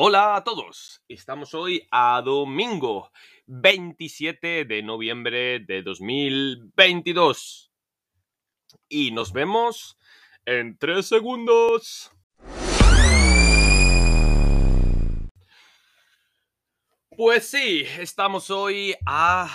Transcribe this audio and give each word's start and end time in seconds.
Hola 0.00 0.36
a 0.36 0.44
todos, 0.44 1.02
estamos 1.08 1.54
hoy 1.54 1.84
a 1.90 2.22
domingo 2.24 3.10
27 3.46 4.64
de 4.64 4.80
noviembre 4.80 5.58
de 5.58 5.82
2022 5.82 7.72
y 8.88 9.10
nos 9.10 9.32
vemos 9.32 9.98
en 10.46 10.78
tres 10.78 11.06
segundos. 11.06 12.12
Pues 17.16 17.48
sí, 17.48 17.84
estamos 17.98 18.50
hoy 18.50 18.94
a 19.04 19.48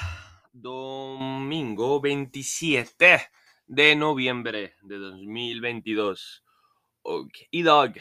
domingo 0.52 2.02
27 2.02 3.22
de 3.66 3.96
noviembre 3.96 4.76
de 4.82 4.98
2022. 4.98 6.44
Og 7.04 7.32
i 7.52 7.64
dag 7.64 7.96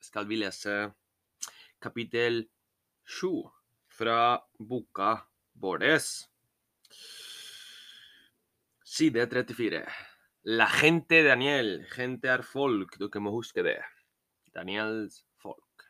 skal 0.00 0.28
vi 0.28 0.36
lese 0.36 0.92
kapittel 1.78 2.44
7 3.04 3.50
fra 3.88 4.38
boka 4.58 5.28
våres. 5.54 6.28
Side 8.84 9.26
34. 9.26 9.84
La 10.44 10.68
gente 10.68 11.22
Daniel. 11.22 11.86
Gente 11.92 12.28
er 12.28 12.42
folk, 12.42 12.98
dere 12.98 13.20
må 13.20 13.32
huske. 13.34 13.64
Daniels 14.54 15.24
folk. 15.42 15.88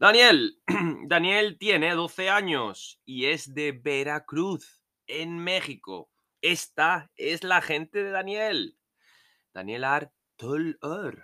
Daniel. 0.00 0.44
Daniel 1.08 1.56
tiene 1.58 1.94
12 1.94 2.30
años 2.30 3.00
y 3.04 3.26
es 3.26 3.54
de 3.54 3.72
Veracruz, 3.72 4.82
en 5.06 5.38
México. 5.38 6.10
Esta 6.40 7.10
es 7.16 7.44
la 7.44 7.60
gente 7.60 8.02
de 8.02 8.10
Daniel. 8.10 8.76
Daniel 9.54 9.84
er 9.84 10.12
12 10.36 10.78
år, 10.82 11.18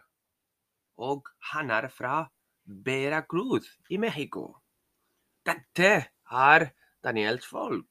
og 0.96 1.28
han 1.50 1.70
er 1.70 1.88
fra 1.88 2.30
Veracruz 2.70 3.80
i 3.88 3.96
México. 3.96 4.62
Daniels 7.02 7.46
folk. 7.46 7.88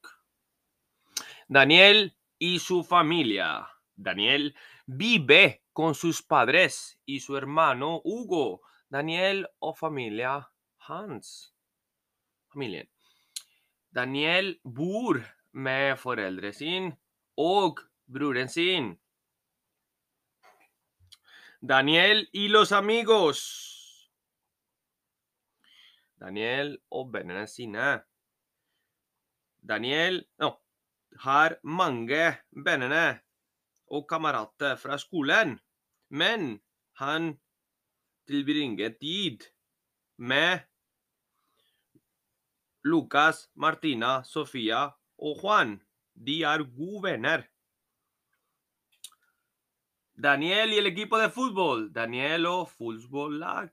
Daniel 1.47 2.16
y 2.38 2.59
su 2.59 2.83
familia. 2.83 3.67
Daniel 3.95 4.55
vive 4.86 5.64
con 5.73 5.95
sus 5.95 6.22
padres 6.22 7.00
y 7.05 7.22
su 7.22 7.36
hermano 7.36 8.02
Hugo. 8.03 8.61
Daniel 8.89 9.48
o 9.58 9.73
familia 9.73 10.52
hans. 10.78 11.55
Familien. 12.48 12.88
Daniel 13.89 14.59
bor 14.64 15.25
med 15.53 15.98
foreldre 15.98 16.53
sin 16.53 16.94
og 17.36 17.80
broren 18.05 18.50
sin. 18.50 19.00
Daniel 21.61 22.30
y 22.31 22.50
los 22.50 22.72
amigos. 22.72 23.77
Daniel 26.20 26.78
og 26.92 27.12
vennene 27.14 27.46
sine. 27.50 27.88
Daniel 29.68 30.23
no, 30.42 30.54
har 31.23 31.58
mange 31.64 32.23
venner 32.52 33.20
og 33.88 34.08
kamerater 34.10 34.76
fra 34.80 34.98
skolen, 35.02 35.58
men 36.10 36.58
han 37.00 37.36
tilbringer 38.28 38.95
tid 39.00 39.45
med 40.18 40.66
Lucas, 42.88 43.50
Martina, 43.56 44.23
Sofia 44.23 44.88
og 45.18 45.44
Juan. 45.44 45.78
De 46.14 46.42
er 46.44 46.64
gode 46.64 47.04
venner. 47.04 47.45
Daniel 50.20 50.73
y 50.73 50.78
el 50.78 50.88
equipo 50.88 51.20
de 51.20 51.30
fútbol. 51.30 51.94
Daniel 51.94 52.48
o 52.48 52.66
fútbol 52.66 53.38
lag. 53.38 53.70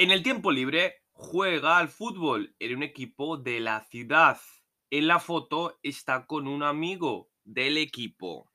En 0.00 0.10
el 0.10 0.22
tiempo 0.22 0.50
libre 0.50 1.02
juega 1.12 1.76
al 1.76 1.90
fútbol 1.90 2.56
en 2.58 2.76
un 2.76 2.82
equipo 2.82 3.36
de 3.36 3.60
la 3.60 3.84
ciudad. 3.84 4.40
En 4.88 5.06
la 5.06 5.20
foto 5.20 5.78
está 5.82 6.26
con 6.26 6.48
un 6.48 6.62
amigo 6.62 7.30
del 7.44 7.76
equipo. 7.76 8.50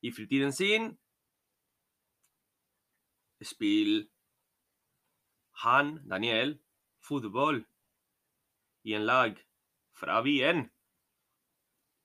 I 0.00 0.10
fritiden 0.10 0.54
sin 0.54 0.98
spill 3.42 4.10
han, 5.52 6.00
Daniel, 6.08 6.64
fotball 6.98 7.60
i 8.88 8.96
en 8.96 9.04
lag 9.04 9.36
fra 9.92 10.22
byen. 10.24 10.64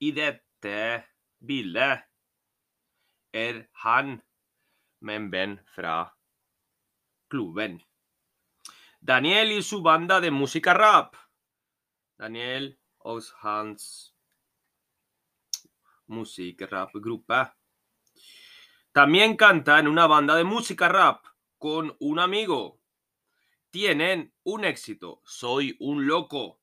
I 0.03 0.11
dette 0.11 0.78
bildet 1.40 2.03
er 3.31 3.69
han 3.88 4.17
med 5.00 5.63
fra 5.72 6.19
klubben. 7.29 7.85
Daniel 9.00 9.51
y 9.51 9.63
su 9.63 9.81
banda 9.81 10.19
de 10.19 10.31
música 10.31 10.73
rap. 10.73 11.16
Daniel 12.17 12.78
og 13.00 13.23
hans 13.41 14.13
música 16.07 16.67
rap 16.67 16.91
grupa. 16.95 17.56
También 18.91 19.38
canta 19.38 19.79
en 19.79 19.88
una 19.88 20.07
banda 20.07 20.35
de 20.35 20.44
música 20.44 20.90
rap 20.90 21.25
con 21.57 21.95
un 22.00 22.19
amigo. 22.19 22.81
Tienen 23.69 24.34
un 24.44 24.66
éxito. 24.66 25.22
Soy 25.23 25.78
un 25.79 26.07
loco. 26.07 26.59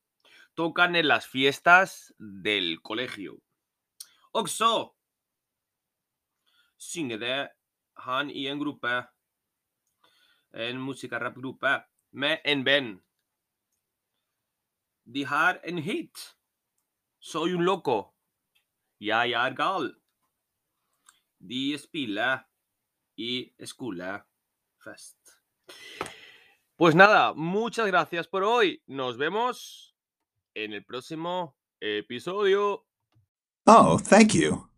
Tocan 0.54 0.96
en 0.96 1.08
las 1.08 1.26
fiestas 1.26 2.14
del 2.18 2.82
colegio. 2.82 3.40
Också 4.32 4.96
synger 6.76 7.48
han 7.94 8.30
i 8.30 8.46
en 8.48 8.58
gruppe, 8.58 9.06
en 10.56 10.80
musikerrappgruppe, 10.80 11.82
med 12.12 12.38
en 12.44 12.64
venn. 12.64 13.00
De 15.04 15.24
en 15.64 15.78
hit. 15.78 16.36
Soy 17.20 17.52
un 17.52 17.64
loco. 17.64 18.14
Jeg 19.00 19.30
er 19.30 19.54
gal. 19.54 19.94
De 21.38 21.78
spiller 21.78 22.38
i 23.16 23.52
skolefest. 23.64 25.18
Pues 26.76 26.94
nada, 26.94 27.32
muchas 27.34 27.86
gracias 27.86 28.28
por 28.28 28.42
hoy. 28.42 28.82
Nos 28.86 29.16
vemos 29.16 29.96
en 30.54 30.72
el 30.72 30.84
próximo 30.84 31.56
episodio. 31.80 32.86
Oh, 33.66 33.98
thank 33.98 34.34
you. 34.34 34.68